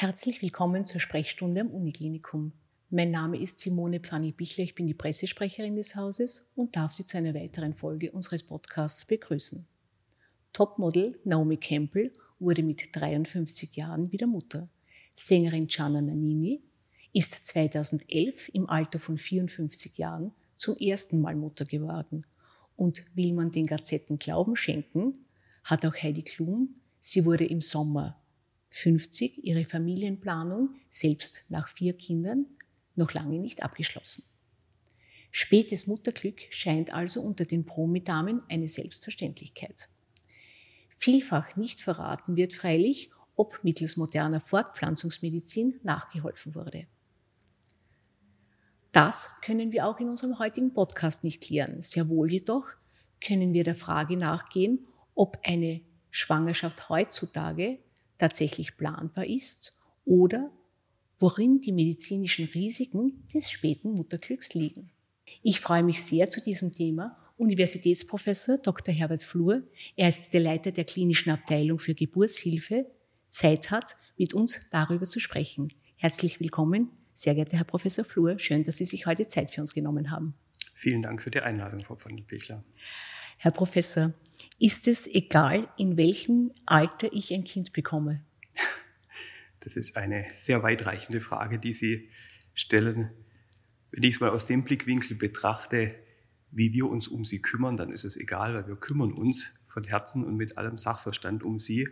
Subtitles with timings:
[0.00, 2.52] Herzlich willkommen zur Sprechstunde am Uniklinikum.
[2.88, 7.18] Mein Name ist Simone Pfanni-Bichler, ich bin die Pressesprecherin des Hauses und darf Sie zu
[7.18, 9.66] einer weiteren Folge unseres Podcasts begrüßen.
[10.54, 14.70] Topmodel Naomi Campbell wurde mit 53 Jahren wieder Mutter.
[15.14, 16.62] Sängerin Gianna Nannini
[17.12, 22.24] ist 2011 im Alter von 54 Jahren zum ersten Mal Mutter geworden.
[22.74, 25.26] Und will man den Gazetten Glauben schenken,
[25.62, 28.19] hat auch Heidi Klum, sie wurde im Sommer
[28.70, 32.46] 50, ihre Familienplanung, selbst nach vier Kindern,
[32.94, 34.24] noch lange nicht abgeschlossen.
[35.32, 39.88] Spätes Mutterglück scheint also unter den Promidamen eine Selbstverständlichkeit.
[40.98, 46.86] Vielfach nicht verraten wird freilich, ob mittels moderner Fortpflanzungsmedizin nachgeholfen wurde.
[48.92, 51.80] Das können wir auch in unserem heutigen Podcast nicht klären.
[51.80, 52.66] Sehr wohl jedoch
[53.24, 55.80] können wir der Frage nachgehen, ob eine
[56.10, 57.78] Schwangerschaft heutzutage
[58.20, 60.50] tatsächlich planbar ist oder
[61.18, 64.90] worin die medizinischen Risiken des späten Mutterglücks liegen.
[65.42, 67.16] Ich freue mich sehr zu diesem Thema.
[67.36, 68.94] Universitätsprofessor Dr.
[68.94, 69.62] Herbert Flur,
[69.96, 72.86] er ist der Leiter der klinischen Abteilung für Geburtshilfe,
[73.30, 75.72] Zeit hat, mit uns darüber zu sprechen.
[75.96, 78.38] Herzlich willkommen, sehr geehrter Herr Professor Flur.
[78.38, 80.34] Schön, dass Sie sich heute Zeit für uns genommen haben.
[80.74, 82.62] Vielen Dank für die Einladung, Frau von Bichler.
[83.38, 84.12] Herr Professor,
[84.58, 88.24] ist es egal, in welchem Alter ich ein Kind bekomme?
[89.60, 92.08] Das ist eine sehr weitreichende Frage, die Sie
[92.54, 93.10] stellen.
[93.90, 95.94] Wenn ich es mal aus dem Blickwinkel betrachte,
[96.50, 99.84] wie wir uns um sie kümmern, dann ist es egal, weil wir kümmern uns von
[99.84, 101.88] Herzen und mit allem Sachverstand um sie.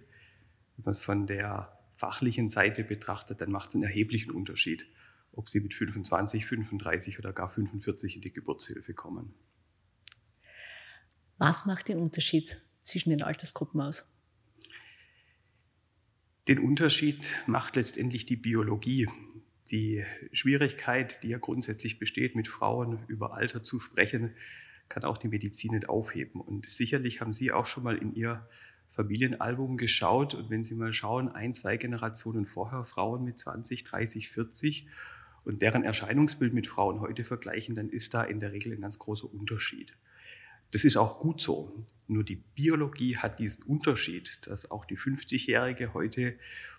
[0.77, 4.87] Wenn man es von der fachlichen Seite betrachtet, dann macht es einen erheblichen Unterschied,
[5.33, 9.35] ob sie mit 25, 35 oder gar 45 in die Geburtshilfe kommen.
[11.39, 14.11] Was macht den Unterschied zwischen den Altersgruppen aus?
[16.49, 19.09] Den Unterschied macht letztendlich die Biologie.
[19.71, 24.35] Die Schwierigkeit, die ja grundsätzlich besteht, mit Frauen über Alter zu sprechen,
[24.89, 26.41] kann auch die Medizin nicht aufheben.
[26.41, 28.49] Und sicherlich haben Sie auch schon mal in Ihr
[28.93, 30.35] Familienalbum geschaut.
[30.35, 34.89] Und wenn Sie mal schauen, ein, zwei Generationen vorher, Frauen mit 20, 30, 40
[35.45, 38.99] und deren Erscheinungsbild mit Frauen heute vergleichen, dann ist da in der Regel ein ganz
[38.99, 39.95] großer Unterschied.
[40.71, 41.73] Das ist auch gut so.
[42.09, 46.39] Nur die Biologie hat diesen Unterschied, dass auch die 50-Jährige heute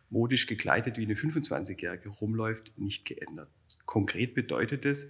[0.09, 3.49] modisch gekleidet wie eine 25-Jährige rumläuft, nicht geändert.
[3.85, 5.09] Konkret bedeutet es,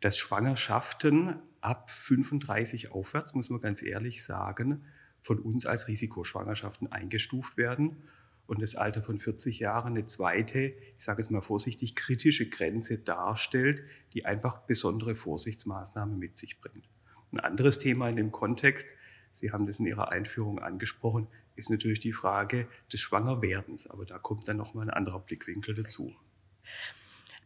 [0.00, 4.84] dass Schwangerschaften ab 35 aufwärts, muss man ganz ehrlich sagen,
[5.22, 8.02] von uns als Risikoschwangerschaften eingestuft werden
[8.46, 12.98] und das Alter von 40 Jahren eine zweite, ich sage es mal vorsichtig, kritische Grenze
[12.98, 13.82] darstellt,
[14.14, 16.88] die einfach besondere Vorsichtsmaßnahmen mit sich bringt.
[17.32, 18.94] Ein anderes Thema in dem Kontext,
[19.32, 23.86] Sie haben das in Ihrer Einführung angesprochen, ist natürlich die Frage des Schwangerwerdens.
[23.86, 26.14] Aber da kommt dann nochmal ein anderer Blickwinkel dazu.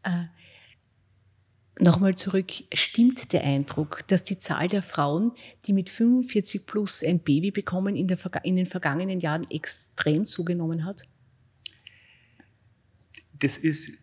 [0.03, 0.25] Äh,
[1.81, 5.33] Nochmal zurück, stimmt der Eindruck, dass die Zahl der Frauen,
[5.67, 8.09] die mit 45 plus ein Baby bekommen, in,
[8.45, 11.03] in den vergangenen Jahren extrem zugenommen hat?
[13.33, 13.99] Das ist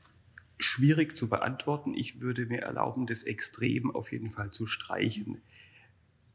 [0.60, 1.94] schwierig zu beantworten.
[1.94, 5.42] Ich würde mir erlauben, das Extrem auf jeden Fall zu streichen.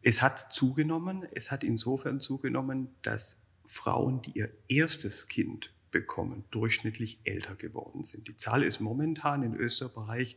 [0.09, 1.27] Es hat zugenommen.
[1.33, 8.29] Es hat insofern zugenommen, dass Frauen, die ihr erstes Kind bekommen, durchschnittlich älter geworden sind.
[8.29, 10.37] Die Zahl ist momentan in Österreich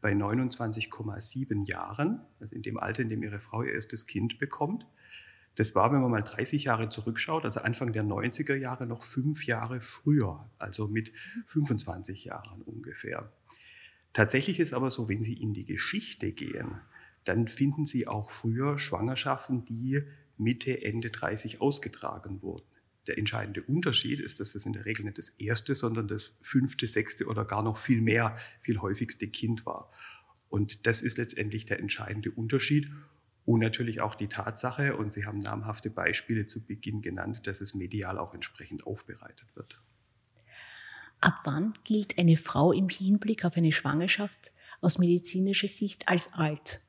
[0.00, 4.86] bei 29,7 Jahren, also in dem Alter, in dem ihre Frau ihr erstes Kind bekommt.
[5.54, 9.44] Das war, wenn man mal 30 Jahre zurückschaut, also Anfang der 90er Jahre, noch fünf
[9.44, 11.12] Jahre früher, also mit
[11.48, 13.30] 25 Jahren ungefähr.
[14.14, 16.80] Tatsächlich ist aber so, wenn Sie in die Geschichte gehen,
[17.24, 20.02] dann finden Sie auch früher Schwangerschaften, die
[20.36, 22.66] Mitte, Ende 30 ausgetragen wurden.
[23.06, 26.86] Der entscheidende Unterschied ist, dass das in der Regel nicht das erste, sondern das fünfte,
[26.86, 29.90] sechste oder gar noch viel mehr, viel häufigste Kind war.
[30.48, 32.90] Und das ist letztendlich der entscheidende Unterschied.
[33.46, 37.74] Und natürlich auch die Tatsache, und Sie haben namhafte Beispiele zu Beginn genannt, dass es
[37.74, 39.80] medial auch entsprechend aufbereitet wird.
[41.20, 46.80] Ab wann gilt eine Frau im Hinblick auf eine Schwangerschaft aus medizinischer Sicht als alt?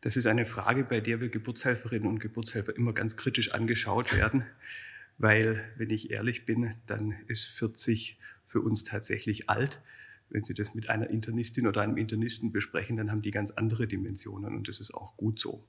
[0.00, 4.44] Das ist eine Frage, bei der wir Geburtshelferinnen und Geburtshelfer immer ganz kritisch angeschaut werden,
[5.18, 9.82] weil, wenn ich ehrlich bin, dann ist 40 für uns tatsächlich alt.
[10.30, 13.88] Wenn Sie das mit einer Internistin oder einem Internisten besprechen, dann haben die ganz andere
[13.88, 15.64] Dimensionen und das ist auch gut so.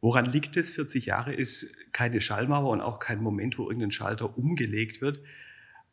[0.00, 0.70] Woran liegt es?
[0.70, 5.20] 40 Jahre ist keine Schallmauer und auch kein Moment, wo irgendein Schalter umgelegt wird.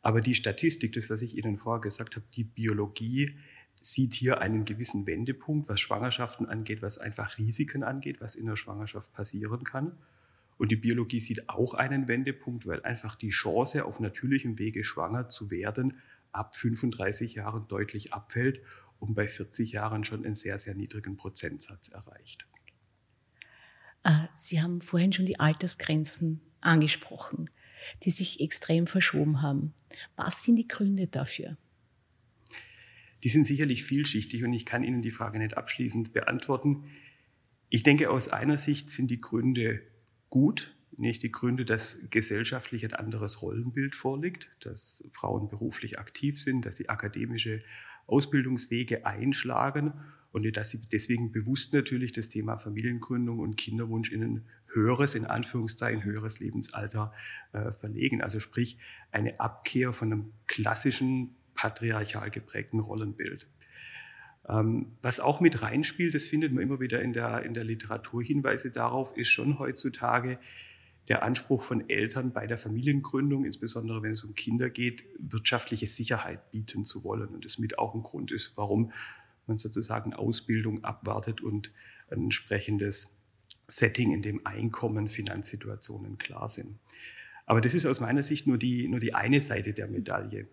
[0.02, 3.38] Aber die Statistik, das, was ich Ihnen vorher gesagt habe, die Biologie,
[3.84, 8.56] sieht hier einen gewissen Wendepunkt, was Schwangerschaften angeht, was einfach Risiken angeht, was in der
[8.56, 9.92] Schwangerschaft passieren kann.
[10.56, 15.28] Und die Biologie sieht auch einen Wendepunkt, weil einfach die Chance, auf natürlichem Wege schwanger
[15.28, 15.98] zu werden,
[16.32, 18.62] ab 35 Jahren deutlich abfällt
[19.00, 22.46] und bei 40 Jahren schon einen sehr, sehr niedrigen Prozentsatz erreicht.
[24.02, 27.50] Äh, Sie haben vorhin schon die Altersgrenzen angesprochen,
[28.02, 29.74] die sich extrem verschoben haben.
[30.16, 31.58] Was sind die Gründe dafür?
[33.24, 36.84] Die sind sicherlich vielschichtig und ich kann Ihnen die Frage nicht abschließend beantworten.
[37.70, 39.80] Ich denke, aus einer Sicht sind die Gründe
[40.28, 46.66] gut, nicht die Gründe, dass gesellschaftlich ein anderes Rollenbild vorliegt, dass Frauen beruflich aktiv sind,
[46.66, 47.64] dass sie akademische
[48.06, 49.94] Ausbildungswege einschlagen
[50.30, 55.24] und dass sie deswegen bewusst natürlich das Thema Familiengründung und Kinderwunsch in ein höheres, in
[55.24, 57.12] Anführungszeichen höheres Lebensalter
[57.52, 58.20] äh, verlegen.
[58.20, 58.76] Also sprich
[59.12, 63.46] eine Abkehr von einem klassischen patriarchal geprägten Rollenbild.
[64.48, 68.22] Ähm, was auch mit reinspielt, das findet man immer wieder in der, in der Literatur
[68.22, 70.38] Hinweise darauf, ist schon heutzutage
[71.08, 76.50] der Anspruch von Eltern bei der Familiengründung, insbesondere wenn es um Kinder geht, wirtschaftliche Sicherheit
[76.50, 77.28] bieten zu wollen.
[77.28, 78.92] Und das mit auch ein Grund ist, warum
[79.46, 81.72] man sozusagen Ausbildung abwartet und
[82.10, 83.18] ein entsprechendes
[83.66, 86.78] Setting, in dem Einkommen, Finanzsituationen klar sind.
[87.46, 90.48] Aber das ist aus meiner Sicht nur die, nur die eine Seite der Medaille.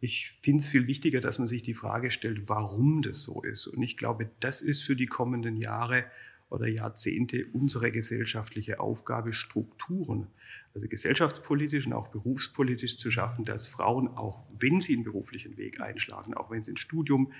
[0.00, 3.66] Ich finde es viel wichtiger, dass man sich die Frage stellt, warum das so ist.
[3.66, 6.04] Und ich glaube, das ist für die kommenden Jahre
[6.48, 10.26] oder Jahrzehnte unsere gesellschaftliche Aufgabe, Strukturen,
[10.74, 15.80] also gesellschaftspolitisch und auch berufspolitisch zu schaffen, dass Frauen, auch wenn sie einen beruflichen Weg
[15.80, 17.32] einschlagen, auch wenn sie ein Studium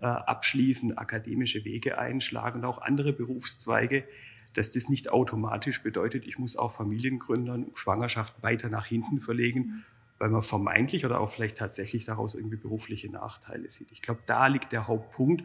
[0.00, 4.04] äh, abschließen, akademische Wege einschlagen, auch andere Berufszweige,
[4.52, 9.84] dass das nicht automatisch bedeutet, ich muss auch Familiengründern Schwangerschaft weiter nach hinten verlegen,
[10.20, 13.90] weil man vermeintlich oder auch vielleicht tatsächlich daraus irgendwie berufliche Nachteile sieht.
[13.90, 15.42] Ich glaube, da liegt der Hauptpunkt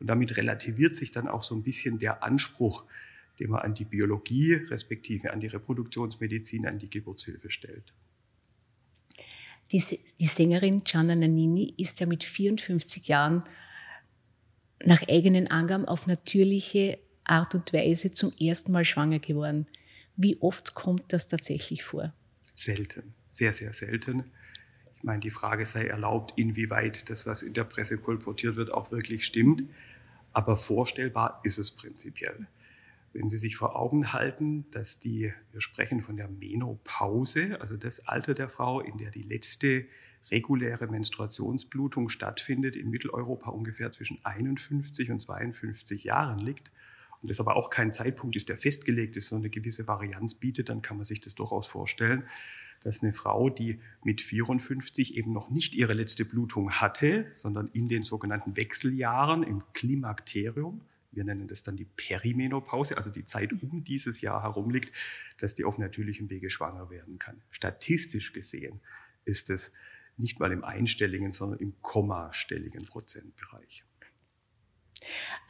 [0.00, 2.84] und damit relativiert sich dann auch so ein bisschen der Anspruch,
[3.38, 7.94] den man an die Biologie, respektive an die Reproduktionsmedizin, an die Geburtshilfe stellt.
[9.70, 9.82] Die,
[10.18, 13.44] die Sängerin Gianna Nannini ist ja mit 54 Jahren
[14.84, 19.68] nach eigenen Angaben auf natürliche Art und Weise zum ersten Mal schwanger geworden.
[20.16, 22.12] Wie oft kommt das tatsächlich vor?
[22.56, 24.24] Selten sehr, sehr selten.
[24.96, 28.90] Ich meine, die Frage sei erlaubt, inwieweit das, was in der Presse kolportiert wird, auch
[28.90, 29.62] wirklich stimmt.
[30.32, 32.46] Aber vorstellbar ist es prinzipiell.
[33.12, 38.06] Wenn Sie sich vor Augen halten, dass die, wir sprechen von der Menopause, also das
[38.06, 39.86] Alter der Frau, in der die letzte
[40.30, 46.70] reguläre Menstruationsblutung stattfindet, in Mitteleuropa ungefähr zwischen 51 und 52 Jahren liegt,
[47.22, 50.68] und das aber auch kein Zeitpunkt ist, der festgelegt ist, sondern eine gewisse Varianz bietet,
[50.68, 52.24] dann kann man sich das durchaus vorstellen,
[52.86, 57.88] dass eine Frau, die mit 54 eben noch nicht ihre letzte Blutung hatte, sondern in
[57.88, 63.82] den sogenannten Wechseljahren im Klimakterium, wir nennen das dann die Perimenopause, also die Zeit um
[63.82, 64.92] dieses Jahr herum liegt,
[65.40, 67.42] dass die auf natürlichem Wege schwanger werden kann.
[67.50, 68.80] Statistisch gesehen
[69.24, 69.72] ist es
[70.16, 73.82] nicht mal im einstelligen, sondern im kommastelligen Prozentbereich.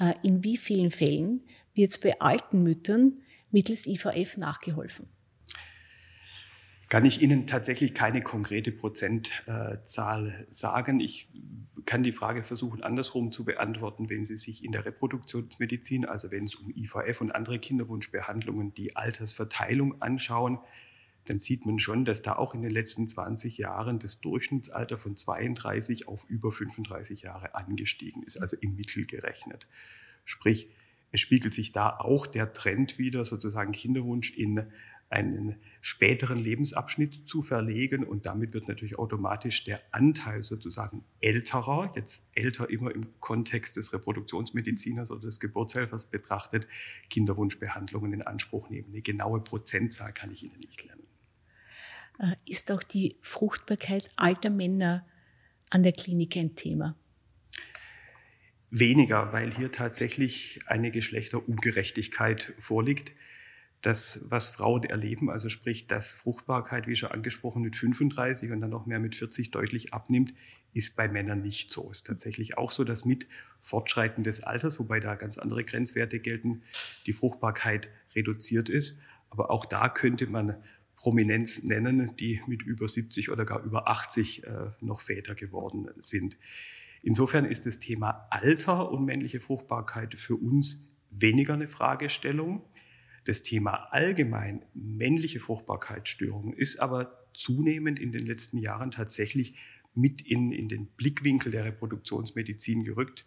[0.01, 1.43] Äh, in wie vielen Fällen
[1.75, 5.11] wird es bei alten Müttern mittels IVF nachgeholfen?
[6.89, 11.01] Kann ich Ihnen tatsächlich keine konkrete Prozentzahl sagen.
[11.01, 11.29] Ich
[11.85, 16.45] kann die Frage versuchen, andersrum zu beantworten, wenn Sie sich in der Reproduktionsmedizin, also wenn
[16.45, 20.59] es um IVF und andere Kinderwunschbehandlungen, die Altersverteilung anschauen,
[21.27, 25.17] dann sieht man schon, dass da auch in den letzten 20 Jahren das Durchschnittsalter von
[25.17, 29.67] 32 auf über 35 Jahre angestiegen ist, also im Mittel gerechnet.
[30.25, 30.69] Sprich,
[31.13, 34.67] es spiegelt sich da auch der Trend wieder, sozusagen Kinderwunsch in
[35.09, 42.29] einen späteren Lebensabschnitt zu verlegen und damit wird natürlich automatisch der Anteil sozusagen älterer, jetzt
[42.35, 46.67] älter immer im Kontext des Reproduktionsmediziners oder des Geburtshelfers betrachtet,
[47.09, 48.89] Kinderwunschbehandlungen in Anspruch nehmen.
[48.91, 51.07] Eine genaue Prozentzahl kann ich Ihnen nicht nennen.
[52.19, 55.07] Äh, ist auch die Fruchtbarkeit alter Männer
[55.71, 56.97] an der Klinik ein Thema?
[58.71, 63.15] Weniger, weil hier tatsächlich eine Geschlechterungerechtigkeit vorliegt
[63.87, 68.71] das, was Frauen erleben, also sprich, dass Fruchtbarkeit, wie schon angesprochen, mit 35 und dann
[68.71, 70.35] noch mehr mit 40 deutlich abnimmt,
[70.73, 71.89] ist bei Männern nicht so.
[71.93, 73.29] Es ist tatsächlich auch so, dass mit
[73.61, 76.63] Fortschreiten des Alters, wobei da ganz andere Grenzwerte gelten,
[77.07, 78.99] die Fruchtbarkeit reduziert ist.
[79.31, 80.57] Aber auch da könnte man
[80.97, 86.37] Prominenz nennen, die mit über 70 oder gar über 80 äh, noch Väter geworden sind.
[87.03, 92.65] Insofern ist das Thema Alter und männliche Fruchtbarkeit für uns weniger eine Fragestellung.
[93.27, 99.57] Das Thema allgemein männliche Fruchtbarkeitsstörungen ist aber zunehmend in den letzten Jahren tatsächlich
[99.95, 103.27] mit in, in den Blickwinkel der Reproduktionsmedizin gerückt,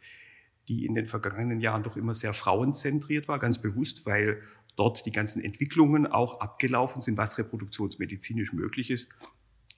[0.70, 4.41] die in den vergangenen Jahren doch immer sehr frauenzentriert war, ganz bewusst, weil
[4.77, 9.10] dort die ganzen Entwicklungen auch abgelaufen sind, was reproduktionsmedizinisch möglich ist.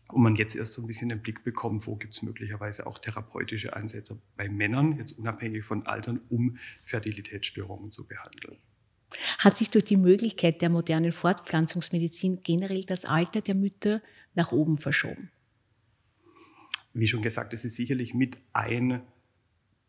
[0.10, 3.00] Und man jetzt erst so ein bisschen den Blick bekommt, wo gibt es möglicherweise auch
[3.00, 8.60] therapeutische Ansätze bei Männern, jetzt unabhängig von Altern, um Fertilitätsstörungen zu behandeln.
[9.40, 14.02] Hat sich durch die Möglichkeit der modernen Fortpflanzungsmedizin generell das Alter der Mütter
[14.36, 15.32] nach oben verschoben?
[16.94, 19.02] Wie schon gesagt, es ist sicherlich mit ein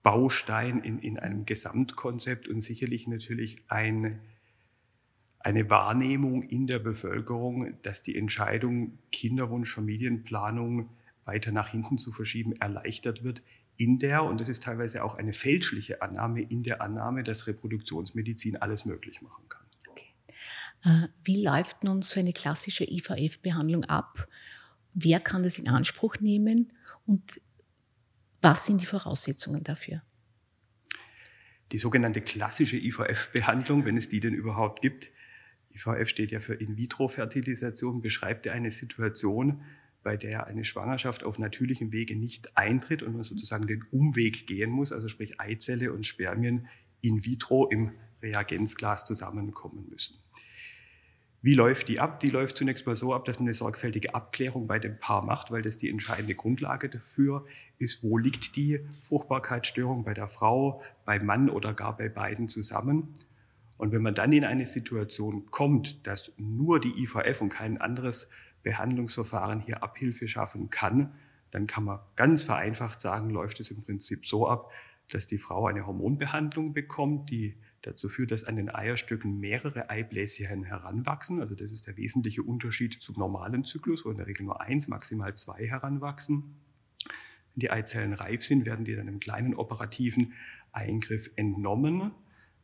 [0.02, 4.21] Baustein in, in einem Gesamtkonzept und sicherlich natürlich ein,
[5.38, 10.91] eine Wahrnehmung in der Bevölkerung, dass die Entscheidung Kinderwunsch, Familienplanung
[11.25, 13.43] weiter nach hinten zu verschieben erleichtert wird,
[13.76, 18.57] in der, und das ist teilweise auch eine fälschliche Annahme, in der Annahme, dass Reproduktionsmedizin
[18.57, 19.67] alles möglich machen kann.
[19.88, 20.14] Okay.
[20.85, 24.29] Äh, wie läuft nun so eine klassische IVF-Behandlung ab?
[24.95, 26.73] Wer kann das in Anspruch nehmen
[27.07, 27.41] und
[28.43, 30.02] was sind die Voraussetzungen dafür?
[31.71, 35.11] Die sogenannte klassische IVF-Behandlung, wenn es die denn überhaupt gibt,
[35.75, 39.62] IVF steht ja für In-vitro-Fertilisation, beschreibt ja eine Situation,
[40.03, 44.71] bei der eine Schwangerschaft auf natürlichem Wege nicht eintritt und man sozusagen den Umweg gehen
[44.71, 46.67] muss, also sprich Eizelle und Spermien
[47.01, 47.93] in vitro im
[48.23, 50.17] Reagenzglas zusammenkommen müssen.
[51.45, 52.21] Wie läuft die ab?
[52.21, 55.51] Die läuft zunächst mal so ab, dass man eine sorgfältige Abklärung bei dem Paar macht,
[55.51, 57.45] weil das die entscheidende Grundlage dafür
[57.79, 63.15] ist, wo liegt die Fruchtbarkeitsstörung bei der Frau, beim Mann oder gar bei beiden zusammen.
[63.77, 68.31] Und wenn man dann in eine Situation kommt, dass nur die IVF und kein anderes
[68.62, 71.14] Behandlungsverfahren hier Abhilfe schaffen kann,
[71.50, 74.71] dann kann man ganz vereinfacht sagen, läuft es im Prinzip so ab,
[75.11, 80.64] dass die Frau eine Hormonbehandlung bekommt, die dazu führt, dass an den Eierstöcken mehrere Eibläschen
[80.64, 81.40] heranwachsen.
[81.40, 84.88] Also das ist der wesentliche Unterschied zum normalen Zyklus, wo in der Regel nur eins,
[84.88, 86.54] maximal zwei heranwachsen.
[87.54, 90.33] Wenn die Eizellen reif sind, werden die dann im kleinen operativen
[90.71, 92.12] Eingriff entnommen.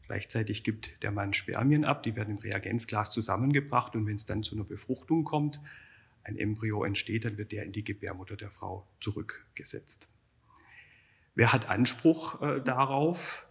[0.07, 4.43] Gleichzeitig gibt der Mann Spermien ab, die werden im Reagenzglas zusammengebracht und wenn es dann
[4.43, 5.61] zu einer Befruchtung kommt,
[6.29, 10.09] ein Embryo entsteht, dann wird der in die Gebärmutter der Frau zurückgesetzt.
[11.35, 13.47] Wer hat Anspruch äh, darauf?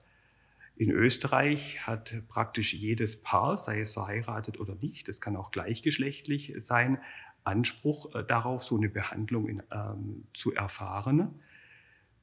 [0.75, 6.53] In Österreich hat praktisch jedes Paar, sei es verheiratet oder nicht, das kann auch gleichgeschlechtlich
[6.59, 6.99] sein,
[7.43, 11.39] Anspruch äh, darauf, so eine Behandlung in, ähm, zu erfahren.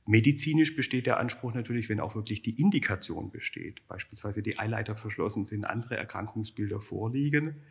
[0.06, 5.46] Medizinisch besteht der Anspruch natürlich, wenn auch wirklich die Indikation besteht, beispielsweise die Eileiter verschlossen
[5.46, 7.62] sind, andere Erkrankungsbilder vorliegen.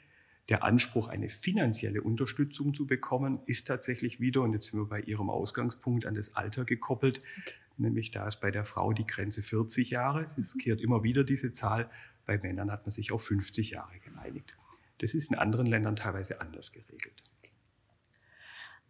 [0.49, 4.99] Der Anspruch, eine finanzielle Unterstützung zu bekommen, ist tatsächlich wieder, und jetzt sind wir bei
[4.99, 7.19] Ihrem Ausgangspunkt, an das Alter gekoppelt.
[7.19, 7.53] Okay.
[7.77, 10.23] Nämlich da ist bei der Frau die Grenze 40 Jahre.
[10.23, 11.89] Es kehrt immer wieder diese Zahl.
[12.25, 14.55] Bei Männern hat man sich auf 50 Jahre geeinigt.
[14.99, 17.19] Das ist in anderen Ländern teilweise anders geregelt.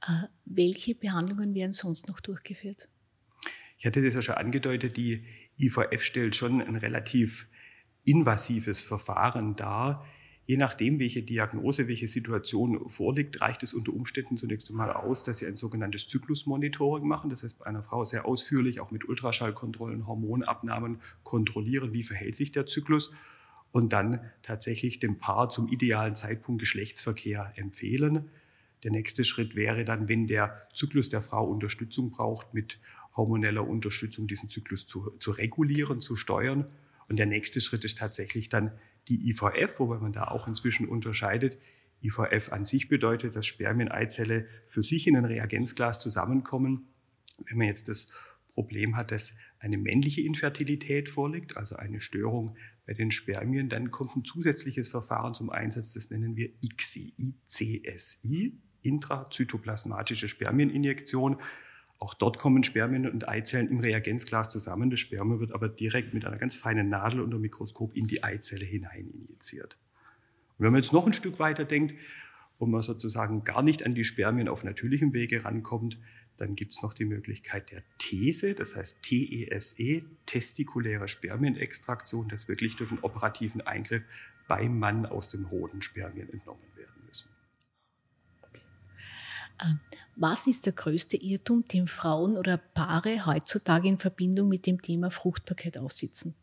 [0.08, 2.90] Äh, welche Behandlungen werden sonst noch durchgeführt?
[3.78, 5.26] Ich hatte das ja schon angedeutet, die
[5.58, 7.48] IVF stellt schon ein relativ
[8.04, 10.06] invasives Verfahren dar.
[10.46, 15.38] Je nachdem, welche Diagnose, welche Situation vorliegt, reicht es unter Umständen zunächst einmal aus, dass
[15.38, 17.30] Sie ein sogenanntes Zyklusmonitoring machen.
[17.30, 22.52] Das heißt, bei einer Frau sehr ausführlich, auch mit Ultraschallkontrollen, Hormonabnahmen kontrollieren, wie verhält sich
[22.52, 23.12] der Zyklus
[23.72, 28.30] und dann tatsächlich dem Paar zum idealen Zeitpunkt Geschlechtsverkehr empfehlen.
[28.84, 32.80] Der nächste Schritt wäre dann, wenn der Zyklus der Frau Unterstützung braucht, mit
[33.16, 36.66] hormoneller Unterstützung diesen Zyklus zu, zu regulieren, zu steuern.
[37.08, 38.72] Und der nächste Schritt ist tatsächlich dann
[39.08, 41.58] die IVF, wobei man da auch inzwischen unterscheidet.
[42.02, 46.88] IVF an sich bedeutet, dass Spermien, Eizelle für sich in ein Reagenzglas zusammenkommen.
[47.46, 48.12] Wenn man jetzt das
[48.54, 52.56] Problem hat, dass eine männliche Infertilität vorliegt, also eine Störung
[52.86, 57.14] bei den Spermien, dann kommt ein zusätzliches Verfahren zum Einsatz, das nennen wir ICSI,
[57.48, 61.38] ICSI, intrazytoplasmatische Spermieninjektion.
[62.04, 64.90] Auch dort kommen Spermien und Eizellen im Reagenzglas zusammen.
[64.90, 68.66] Das Sperma wird aber direkt mit einer ganz feinen Nadel unter Mikroskop in die Eizelle
[68.66, 69.78] hinein injiziert.
[70.58, 71.96] Und wenn man jetzt noch ein Stück weiter denkt,
[72.60, 75.98] wo man sozusagen gar nicht an die Spermien auf natürlichem Wege rankommt,
[76.36, 82.50] dann gibt es noch die Möglichkeit der These, das heißt TESE, e, testikuläre Spermienextraktion, dass
[82.50, 84.04] wirklich durch einen operativen Eingriff
[84.50, 86.73] beim Mann aus dem Hoden Spermien entnommen
[90.16, 95.12] was ist der größte Irrtum, den Frauen oder Paare heutzutage in Verbindung mit dem Thema
[95.12, 96.36] Fruchtbarkeit aussitzen?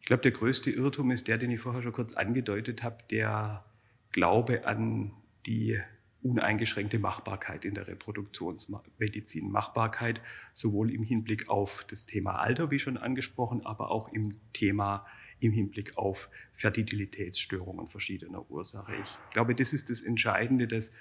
[0.00, 3.64] Ich glaube, der größte Irrtum ist der, den ich vorher schon kurz angedeutet habe, der
[4.10, 5.12] Glaube an
[5.46, 5.80] die
[6.22, 9.50] uneingeschränkte Machbarkeit in der Reproduktionsmedizin.
[9.50, 10.20] Machbarkeit
[10.54, 15.06] sowohl im Hinblick auf das Thema Alter, wie schon angesprochen, aber auch im Thema
[15.40, 18.94] im Hinblick auf Fertilitätsstörungen verschiedener Ursache.
[19.02, 20.92] Ich glaube, das ist das Entscheidende, dass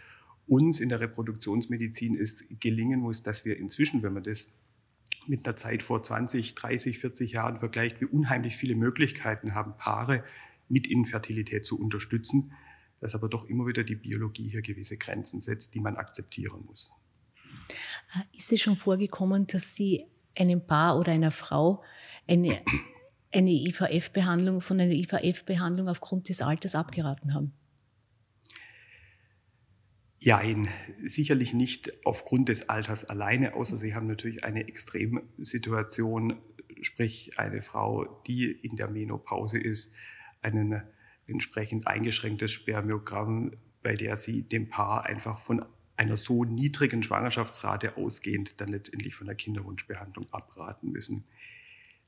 [0.52, 4.52] uns in der Reproduktionsmedizin es gelingen muss, dass wir inzwischen, wenn man das
[5.28, 10.26] mit einer Zeit vor 20, 30, 40 Jahren vergleicht, wir unheimlich viele Möglichkeiten haben, Paare
[10.68, 12.52] mit Infertilität zu unterstützen,
[13.00, 16.92] dass aber doch immer wieder die Biologie hier gewisse Grenzen setzt, die man akzeptieren muss.
[18.14, 20.06] Äh, ist es schon vorgekommen, dass Sie
[20.38, 21.82] einem Paar oder einer Frau
[22.28, 22.62] eine,
[23.32, 27.54] eine IVF-Behandlung von einer IVF-Behandlung aufgrund des Alters abgeraten haben?
[30.24, 30.68] Jein,
[31.04, 36.38] sicherlich nicht aufgrund des Alters alleine, außer Sie haben natürlich eine Extremsituation,
[36.84, 39.96] sprich eine Frau, die in der Menopause ist,
[40.44, 40.84] einen
[41.26, 45.66] entsprechend eingeschränktes Spermiogramm, bei der Sie dem Paar einfach von
[45.98, 51.24] einer so niedrigen Schwangerschaftsrate ausgehend dann letztendlich von der Kinderwunschbehandlung abraten müssen.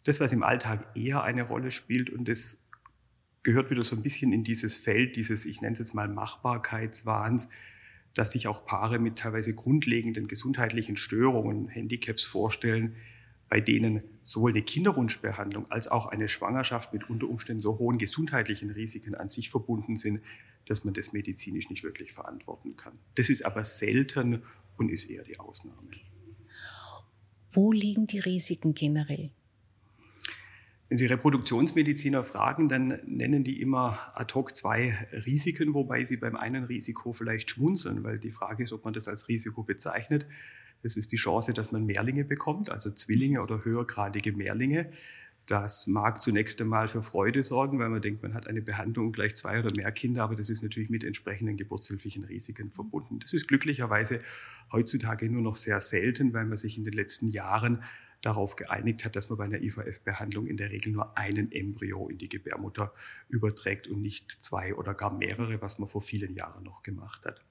[0.04, 2.64] Das, was im Alltag eher eine Rolle spielt, und das
[3.42, 7.50] gehört wieder so ein bisschen in dieses Feld dieses, ich nenne es jetzt mal Machbarkeitswahns,
[8.14, 12.96] dass sich auch Paare mit teilweise grundlegenden gesundheitlichen Störungen, Handicaps vorstellen,
[13.50, 18.72] bei denen sowohl eine Kinderwunschbehandlung als auch eine Schwangerschaft mit unter Umständen so hohen gesundheitlichen
[18.72, 20.22] Risiken an sich verbunden sind,
[20.66, 22.98] dass man das medizinisch nicht wirklich verantworten kann.
[23.16, 24.44] Das ist aber selten
[24.78, 25.90] und ist eher die Ausnahme.
[27.52, 29.30] Wo liegen die Risiken generell?
[30.90, 36.36] Wenn Sie Reproduktionsmediziner fragen, dann nennen die immer ad hoc zwei Risiken, wobei sie beim
[36.36, 40.28] einen Risiko vielleicht schmunzeln, weil die Frage ist, ob man das als Risiko bezeichnet.
[40.84, 44.92] Das ist die Chance, dass man Mehrlinge bekommt, also Zwillinge oder höhergradige Mehrlinge.
[45.46, 49.36] Das mag zunächst einmal für Freude sorgen, weil man denkt, man hat eine Behandlung gleich
[49.36, 53.20] zwei oder mehr Kinder, aber das ist natürlich mit entsprechenden geburtshilflichen Risiken verbunden.
[53.20, 54.22] Das ist glücklicherweise
[54.72, 57.84] heutzutage nur noch sehr selten, weil man sich in den letzten Jahren
[58.24, 62.18] darauf geeinigt hat, dass man bei einer IVF-Behandlung in der Regel nur einen Embryo in
[62.18, 62.94] die Gebärmutter
[63.30, 67.44] überträgt und nicht zwei oder gar mehrere, was man vor vielen Jahren noch gemacht hat.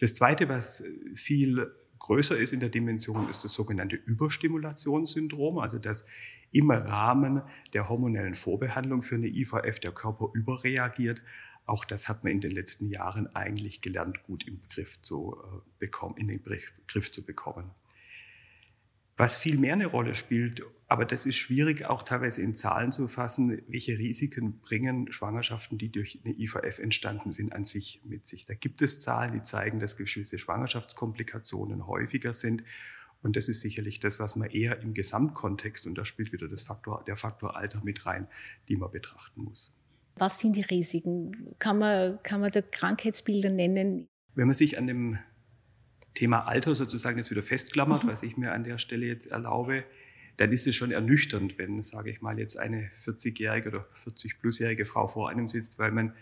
[0.00, 0.84] Das Zweite, was
[1.14, 6.06] viel größer ist in der Dimension, ist das sogenannte Überstimulationssyndrom, also dass
[6.52, 7.40] im Rahmen
[7.72, 11.22] der hormonellen Vorbehandlung für eine IVF der Körper überreagiert.
[11.64, 15.60] Auch das hat man in den letzten Jahren eigentlich gelernt, gut im Griff zu äh,
[15.78, 16.42] bekommen, in den
[16.86, 17.70] Griff zu bekommen.
[19.16, 23.08] Was viel mehr eine Rolle spielt, aber das ist schwierig auch teilweise in Zahlen zu
[23.08, 28.44] fassen, welche Risiken bringen Schwangerschaften, die durch eine IVF entstanden sind, an sich mit sich.
[28.46, 32.64] Da gibt es Zahlen, die zeigen, dass gewisse Schwangerschaftskomplikationen häufiger sind.
[33.22, 36.62] Und das ist sicherlich das, was man eher im Gesamtkontext, und da spielt wieder das
[36.62, 38.26] Faktor, der Faktor Alter mit rein,
[38.68, 39.74] die man betrachten muss.
[40.16, 41.54] Was sind die Risiken?
[41.58, 44.08] Kann man, kann man da Krankheitsbilder nennen?
[44.34, 45.18] Wenn man sich an dem
[46.14, 48.08] Thema Alter sozusagen jetzt wieder festklammert, mhm.
[48.08, 49.84] was ich mir an der Stelle jetzt erlaube,
[50.36, 55.06] dann ist es schon ernüchternd, wenn, sage ich mal, jetzt eine 40-jährige oder 40-plusjährige Frau
[55.06, 56.14] vor einem sitzt, weil man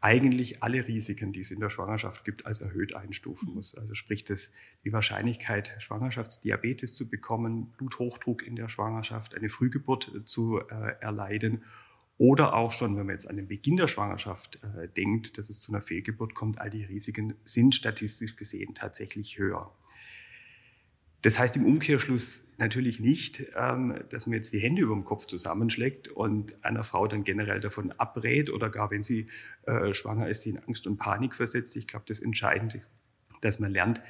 [0.00, 3.54] eigentlich alle Risiken, die es in der Schwangerschaft gibt, als erhöht einstufen mhm.
[3.56, 3.74] muss.
[3.74, 4.52] Also sprich, das,
[4.84, 11.64] die Wahrscheinlichkeit, Schwangerschaftsdiabetes zu bekommen, Bluthochdruck in der Schwangerschaft, eine Frühgeburt zu äh, erleiden
[12.18, 15.60] oder auch schon, wenn man jetzt an den Beginn der Schwangerschaft äh, denkt, dass es
[15.60, 19.72] zu einer Fehlgeburt kommt, all die Risiken sind statistisch gesehen tatsächlich höher.
[21.22, 25.26] Das heißt im Umkehrschluss natürlich nicht, ähm, dass man jetzt die Hände über dem Kopf
[25.26, 29.26] zusammenschlägt und einer Frau dann generell davon abrät oder gar wenn sie
[29.66, 31.76] äh, schwanger ist, sie in Angst und Panik versetzt.
[31.76, 32.82] Ich glaube, das Entscheidende,
[33.42, 34.00] dass man lernt,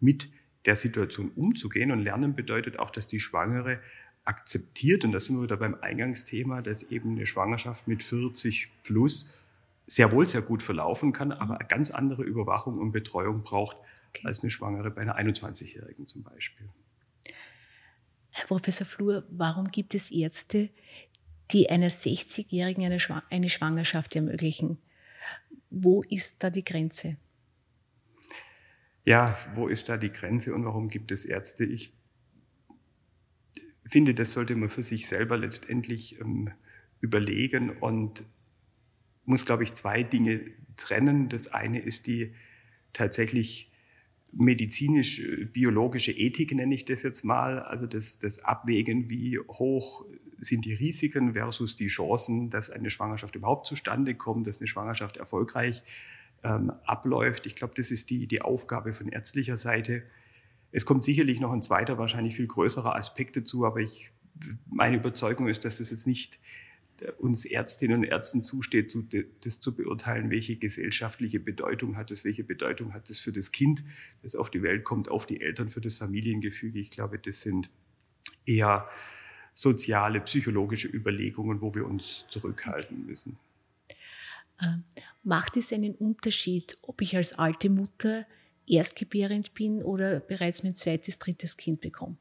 [0.00, 0.28] mit
[0.64, 1.90] der Situation umzugehen.
[1.90, 3.80] Und Lernen bedeutet auch, dass die Schwangere
[4.24, 9.30] akzeptiert, und da sind wir wieder beim Eingangsthema, dass eben eine Schwangerschaft mit 40 plus
[9.86, 13.76] sehr wohl sehr gut verlaufen kann, aber eine ganz andere Überwachung und Betreuung braucht
[14.08, 14.26] okay.
[14.26, 16.68] als eine Schwangere bei einer 21-Jährigen zum Beispiel.
[18.30, 20.70] Herr Professor Flur, warum gibt es Ärzte,
[21.50, 22.98] die einer 60-Jährigen eine,
[23.30, 24.78] eine Schwangerschaft ermöglichen?
[25.70, 27.16] Wo ist da die Grenze?
[29.04, 31.64] Ja, wo ist da die Grenze und warum gibt es Ärzte?
[31.64, 31.92] Ich
[33.86, 36.50] finde, das sollte man für sich selber letztendlich ähm,
[37.00, 38.24] überlegen und
[39.24, 40.40] muss, glaube ich, zwei Dinge
[40.76, 41.28] trennen.
[41.28, 42.34] Das eine ist die
[42.92, 43.70] tatsächlich
[44.32, 50.04] medizinisch-biologische Ethik, nenne ich das jetzt mal, also das, das Abwägen, wie hoch
[50.38, 55.16] sind die Risiken versus die Chancen, dass eine Schwangerschaft überhaupt zustande kommt, dass eine Schwangerschaft
[55.16, 55.82] erfolgreich
[56.42, 57.46] ähm, abläuft.
[57.46, 60.02] Ich glaube, das ist die, die Aufgabe von ärztlicher Seite.
[60.76, 64.10] Es kommt sicherlich noch ein zweiter, wahrscheinlich viel größerer Aspekt dazu, aber ich,
[64.66, 66.40] meine Überzeugung ist, dass es jetzt nicht
[67.18, 68.92] uns Ärztinnen und Ärzten zusteht,
[69.44, 73.84] das zu beurteilen, welche gesellschaftliche Bedeutung hat es, welche Bedeutung hat es für das Kind,
[74.24, 76.80] das auf die Welt kommt, auf die Eltern, für das Familiengefüge.
[76.80, 77.70] Ich glaube, das sind
[78.44, 78.88] eher
[79.52, 83.38] soziale, psychologische Überlegungen, wo wir uns zurückhalten müssen.
[84.60, 84.82] Ähm,
[85.22, 88.26] macht es einen Unterschied, ob ich als alte Mutter
[88.66, 92.16] erstgebärend bin oder bereits mein zweites, drittes Kind bekomme?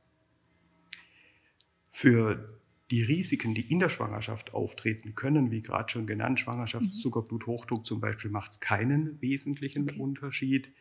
[1.91, 2.45] Für
[2.91, 7.27] die Risiken, die in der Schwangerschaft auftreten können, wie gerade schon genannt, Schwangerschaftszucker, mhm.
[7.27, 9.99] Bluthochdruck zum Beispiel, macht es keinen wesentlichen okay.
[9.99, 10.71] Unterschied.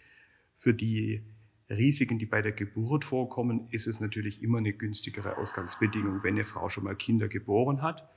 [0.57, 1.22] Für die
[1.70, 6.44] Risiken, die bei der Geburt vorkommen, ist es natürlich immer eine günstigere Ausgangsbedingung, wenn eine
[6.44, 8.09] Frau schon mal Kinder geboren hat.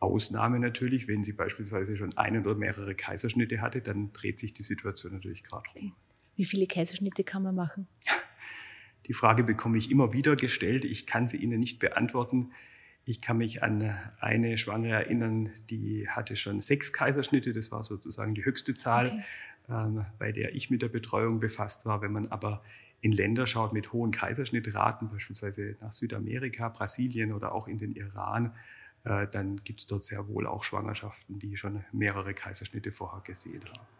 [0.00, 4.62] Ausnahme natürlich, wenn sie beispielsweise schon einen oder mehrere Kaiserschnitte hatte, dann dreht sich die
[4.62, 5.92] Situation natürlich gerade rum.
[6.40, 7.86] Wie viele Kaiserschnitte kann man machen?
[9.04, 10.86] Die Frage bekomme ich immer wieder gestellt.
[10.86, 12.52] Ich kann sie Ihnen nicht beantworten.
[13.04, 17.52] Ich kann mich an eine Schwangere erinnern, die hatte schon sechs Kaiserschnitte.
[17.52, 19.22] Das war sozusagen die höchste Zahl, okay.
[19.68, 22.00] ähm, bei der ich mit der Betreuung befasst war.
[22.00, 22.62] Wenn man aber
[23.02, 28.54] in Länder schaut mit hohen Kaiserschnittraten, beispielsweise nach Südamerika, Brasilien oder auch in den Iran,
[29.04, 33.62] äh, dann gibt es dort sehr wohl auch Schwangerschaften, die schon mehrere Kaiserschnitte vorher gesehen
[33.68, 33.99] haben.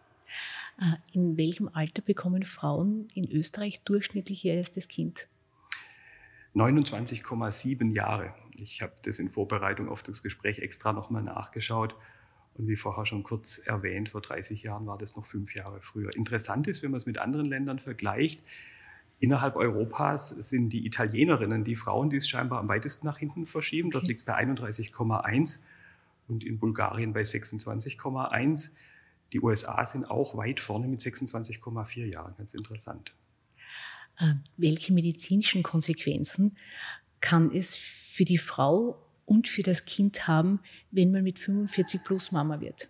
[0.81, 5.29] Äh, in welchem Alter bekommen Frauen in Österreich durchschnittlich ihr erstes Kind?
[6.55, 8.35] 29,7 Jahre.
[8.57, 11.95] Ich habe das in Vorbereitung auf das Gespräch extra nochmal nachgeschaut.
[12.55, 16.15] Und wie vorher schon kurz erwähnt, vor 30 Jahren war das noch fünf Jahre früher.
[16.17, 18.43] Interessant ist, wenn man es mit anderen Ländern vergleicht,
[19.21, 23.89] innerhalb Europas sind die Italienerinnen die Frauen, die es scheinbar am weitesten nach hinten verschieben.
[23.89, 23.93] Okay.
[23.99, 25.61] Dort liegt es bei 31,1
[26.27, 28.71] und in Bulgarien bei 26,1.
[29.33, 32.35] Die USA sind auch weit vorne mit 26,4 Jahren.
[32.37, 33.15] Ganz interessant.
[34.19, 36.57] Äh, welche medizinischen Konsequenzen
[37.21, 42.33] kann es für die Frau und für das Kind haben, wenn man mit 45 plus
[42.33, 42.89] Mama wird?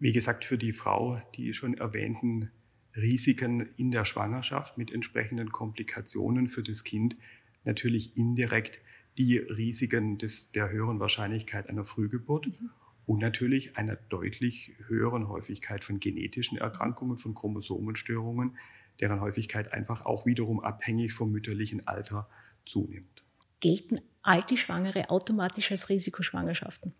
[0.00, 2.50] Wie gesagt, für die Frau die schon erwähnten
[2.96, 7.16] Risiken in der Schwangerschaft mit entsprechenden Komplikationen für das Kind
[7.64, 8.80] natürlich indirekt
[9.18, 12.70] die Risiken des, der höheren Wahrscheinlichkeit einer Frühgeburt mhm
[13.06, 18.56] und natürlich einer deutlich höheren Häufigkeit von genetischen Erkrankungen, von Chromosomenstörungen,
[19.00, 22.28] deren Häufigkeit einfach auch wiederum abhängig vom mütterlichen Alter
[22.64, 23.24] zunimmt.
[23.60, 26.94] Gelten alte Schwangere automatisch als Risikoschwangerschaften?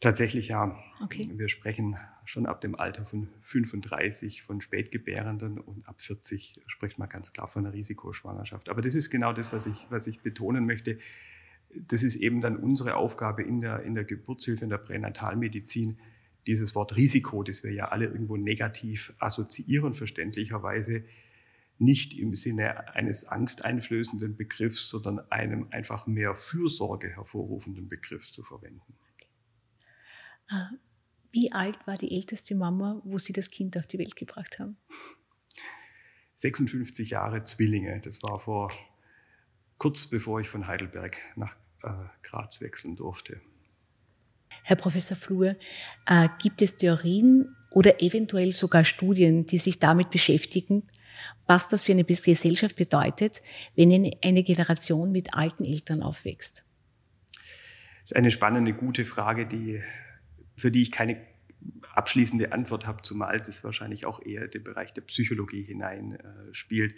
[0.00, 0.82] Tatsächlich ja.
[1.02, 1.30] Okay.
[1.34, 7.08] Wir sprechen schon ab dem Alter von 35 von Spätgebärenden und ab 40 spricht man
[7.08, 8.70] ganz klar von einer Risikoschwangerschaft.
[8.70, 10.98] Aber das ist genau das, was ich, was ich betonen möchte
[11.74, 15.98] das ist eben dann unsere Aufgabe in der, in der Geburtshilfe, in der Pränatalmedizin,
[16.46, 21.04] dieses Wort Risiko, das wir ja alle irgendwo negativ assoziieren, verständlicherweise,
[21.78, 28.94] nicht im Sinne eines angsteinflößenden Begriffs, sondern einem einfach mehr Fürsorge hervorrufenden Begriffs zu verwenden.
[29.14, 29.28] Okay.
[30.50, 30.76] Äh,
[31.32, 34.76] wie alt war die älteste Mama, wo Sie das Kind auf die Welt gebracht haben?
[36.36, 38.00] 56 Jahre Zwillinge.
[38.00, 38.72] Das war vor
[39.80, 41.88] kurz bevor ich von Heidelberg nach äh,
[42.22, 43.40] Graz wechseln durfte.
[44.62, 45.56] Herr Professor Flur,
[46.06, 50.82] äh, gibt es Theorien oder eventuell sogar Studien, die sich damit beschäftigen,
[51.46, 53.42] was das für eine Gesellschaft bedeutet,
[53.74, 53.90] wenn
[54.22, 56.64] eine Generation mit alten Eltern aufwächst?
[57.32, 59.82] Das ist eine spannende, gute Frage, die,
[60.56, 61.26] für die ich keine
[61.94, 66.92] abschließende Antwort habe, zumal das wahrscheinlich auch eher den Bereich der Psychologie hineinspielt.
[66.92, 66.96] Äh,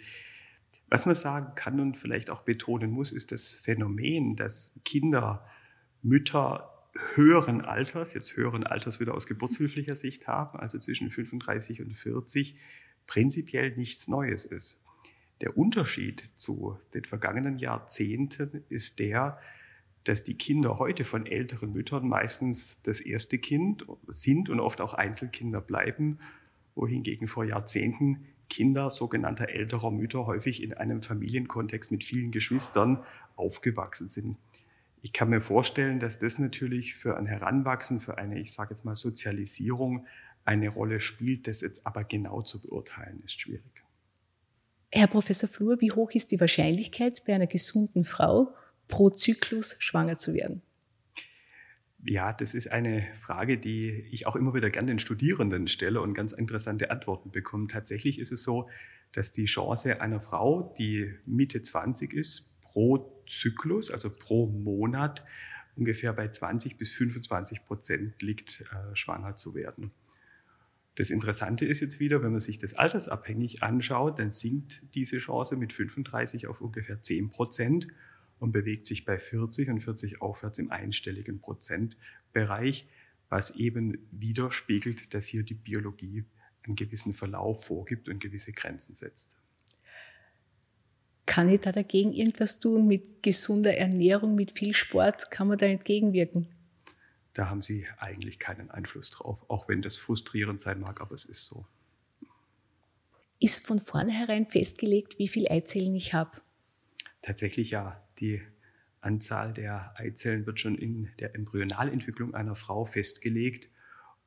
[0.89, 5.45] was man sagen kann und vielleicht auch betonen muss, ist das Phänomen, dass Kinder,
[6.01, 6.69] Mütter
[7.15, 12.55] höheren Alters, jetzt höheren Alters wieder aus geburtshilflicher Sicht haben, also zwischen 35 und 40,
[13.07, 14.79] prinzipiell nichts Neues ist.
[15.41, 19.39] Der Unterschied zu den vergangenen Jahrzehnten ist der,
[20.03, 24.93] dass die Kinder heute von älteren Müttern meistens das erste Kind sind und oft auch
[24.93, 26.19] Einzelkinder bleiben,
[26.75, 33.03] wohingegen vor Jahrzehnten Kinder sogenannter älterer Mütter häufig in einem Familienkontext mit vielen Geschwistern
[33.35, 34.37] aufgewachsen sind.
[35.01, 38.85] Ich kann mir vorstellen, dass das natürlich für ein Heranwachsen, für eine, ich sage jetzt
[38.85, 40.05] mal, Sozialisierung
[40.45, 41.47] eine Rolle spielt.
[41.47, 43.83] Das jetzt aber genau zu beurteilen, ist schwierig.
[44.91, 48.53] Herr Professor Flur, wie hoch ist die Wahrscheinlichkeit bei einer gesunden Frau
[48.87, 50.61] pro Zyklus schwanger zu werden?
[52.05, 56.13] Ja, das ist eine Frage, die ich auch immer wieder gerne den Studierenden stelle und
[56.13, 57.67] ganz interessante Antworten bekomme.
[57.67, 58.69] Tatsächlich ist es so,
[59.13, 65.23] dass die Chance einer Frau, die Mitte 20 ist, pro Zyklus, also pro Monat,
[65.75, 69.91] ungefähr bei 20 bis 25 Prozent liegt, äh, schwanger zu werden.
[70.95, 75.55] Das Interessante ist jetzt wieder, wenn man sich das altersabhängig anschaut, dann sinkt diese Chance
[75.55, 77.87] mit 35 auf ungefähr 10 Prozent
[78.43, 82.89] und bewegt sich bei 40 und 40 aufwärts im einstelligen Prozentbereich,
[83.29, 86.25] was eben widerspiegelt, dass hier die Biologie
[86.63, 89.29] einen gewissen Verlauf vorgibt und gewisse Grenzen setzt.
[91.25, 95.31] Kann ich da dagegen irgendwas tun mit gesunder Ernährung, mit viel Sport?
[95.31, 96.49] Kann man da entgegenwirken?
[97.33, 101.23] Da haben Sie eigentlich keinen Einfluss drauf, auch wenn das frustrierend sein mag, aber es
[101.23, 101.65] ist so.
[103.39, 106.41] Ist von vornherein festgelegt, wie viel Eizellen ich habe?
[107.21, 108.03] Tatsächlich ja.
[108.19, 108.41] Die
[109.01, 113.69] Anzahl der Eizellen wird schon in der Embryonalentwicklung einer Frau festgelegt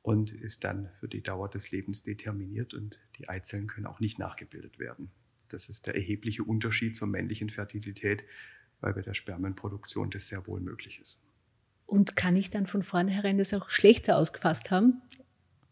[0.01, 4.19] und ist dann für die Dauer des Lebens determiniert und die Eizellen können auch nicht
[4.19, 5.11] nachgebildet werden.
[5.49, 8.23] Das ist der erhebliche Unterschied zur männlichen Fertilität,
[8.79, 11.19] weil bei der Spermienproduktion das sehr wohl möglich ist.
[11.85, 15.01] Und kann ich dann von vornherein das auch schlechter ausgefasst haben?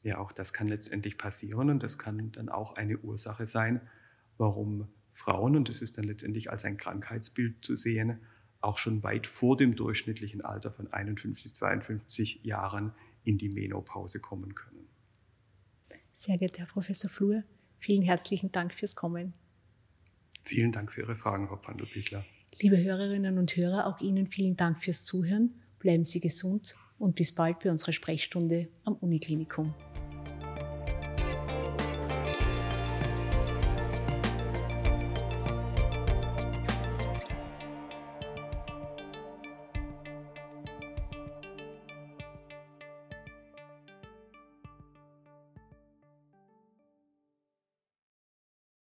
[0.02, 3.82] Ja, auch das kann letztendlich passieren und das kann dann auch eine Ursache sein,
[4.38, 8.20] warum Frauen, und das ist dann letztendlich als ein Krankheitsbild zu sehen,
[8.60, 12.92] auch schon weit vor dem durchschnittlichen Alter von 51, 52 Jahren
[13.24, 14.88] in die Menopause kommen können.
[16.14, 17.44] Sehr geehrter Herr Professor Flur,
[17.80, 19.34] vielen herzlichen Dank fürs Kommen.
[20.44, 22.26] Vielen Dank für Ihre Fragen, Frau Pandelbichler.
[22.62, 25.62] Liebe Hörerinnen und Hörer, auch Ihnen vielen Dank fürs Zuhören.
[25.80, 29.74] Bleiben Sie gesund und bis bald bei unserer Sprechstunde am Uniklinikum.